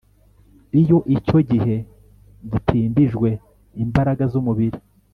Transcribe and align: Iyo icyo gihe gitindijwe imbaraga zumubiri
Iyo 0.81 0.97
icyo 1.15 1.39
gihe 1.49 1.75
gitindijwe 2.51 3.29
imbaraga 3.83 4.23
zumubiri 4.31 4.79